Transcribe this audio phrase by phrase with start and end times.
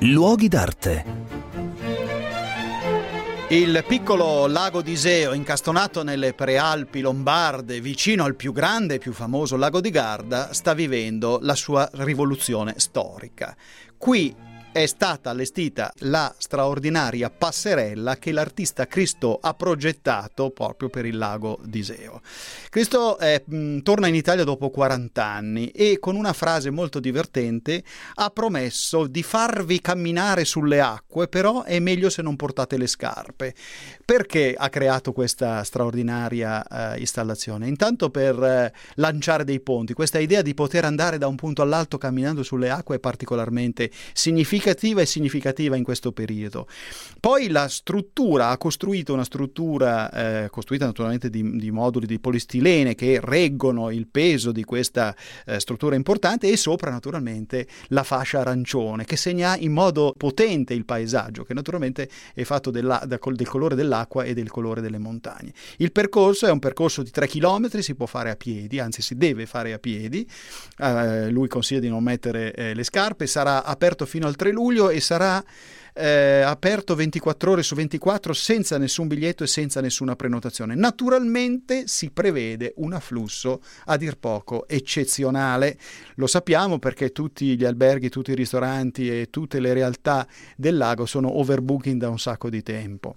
[0.00, 1.04] Luoghi d'arte.
[3.48, 9.12] Il piccolo lago di Iseo, incastonato nelle prealpi lombarde, vicino al più grande e più
[9.12, 13.56] famoso lago di Garda, sta vivendo la sua rivoluzione storica.
[13.96, 14.34] Qui
[14.76, 21.58] è stata allestita la straordinaria passerella che l'artista Cristo ha progettato proprio per il lago
[21.62, 22.20] d'Iseo.
[22.68, 27.00] Cristo è, mh, mm, torna in Italia dopo 40 anni e con una frase molto
[27.00, 27.82] divertente
[28.16, 33.54] ha promesso di farvi camminare sulle acque, però è meglio se non portate le scarpe.
[34.04, 37.66] Perché ha creato questa straordinaria eh, installazione?
[37.66, 41.96] Intanto per eh, lanciare dei ponti, questa idea di poter andare da un punto all'altro
[41.96, 46.66] camminando sulle acque è particolarmente significativa significativa e significativa in questo periodo.
[47.20, 50.10] Poi la struttura, ha costruito una struttura
[50.44, 55.60] eh, costruita naturalmente di, di, moduli di polistilene che reggono il peso di questa eh,
[55.60, 61.44] struttura importante e sopra naturalmente la fascia arancione che segna in modo potente il paesaggio
[61.44, 65.52] che naturalmente è fatto della, da, del colore dell'acqua e del colore delle montagne.
[65.78, 69.16] Il percorso è un percorso di 3 km, si può fare a piedi, anzi si
[69.16, 70.28] deve fare a piedi,
[70.78, 74.90] eh, lui consiglia di non mettere eh, le scarpe, sarà aperto fino al 3 luglio
[74.90, 75.44] e sarà
[75.98, 80.74] eh, aperto 24 ore su 24 senza nessun biglietto e senza nessuna prenotazione.
[80.74, 85.78] Naturalmente si prevede un afflusso a dir poco eccezionale.
[86.16, 90.26] Lo sappiamo perché tutti gli alberghi, tutti i ristoranti e tutte le realtà
[90.56, 93.16] del lago sono overbooking da un sacco di tempo.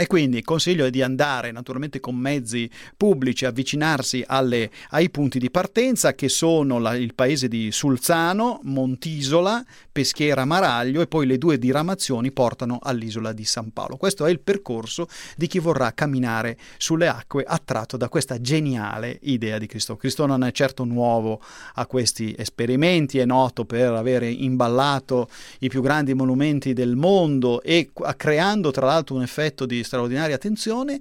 [0.00, 6.14] E quindi consiglio di andare naturalmente con mezzi pubblici, avvicinarsi alle, ai punti di partenza
[6.14, 9.62] che sono la, il paese di Sulzano, Montisola,
[9.92, 13.98] Peschiera Maraglio e poi le due diramazioni portano all'isola di San Paolo.
[13.98, 15.06] Questo è il percorso
[15.36, 19.96] di chi vorrà camminare sulle acque attratto da questa geniale idea di Cristo.
[19.96, 21.42] Cristo non è certo nuovo
[21.74, 25.28] a questi esperimenti, è noto per avere imballato
[25.58, 31.00] i più grandi monumenti del mondo e creando tra l'altro un effetto di straordinaria attenzione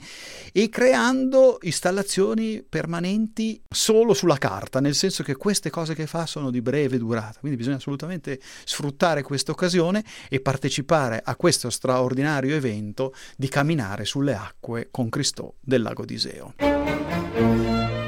[0.51, 6.49] e creando installazioni permanenti solo sulla carta, nel senso che queste cose che fa sono
[6.49, 13.13] di breve durata, quindi bisogna assolutamente sfruttare questa occasione e partecipare a questo straordinario evento
[13.37, 17.98] di camminare sulle acque con Cristo del lago d'Iseo.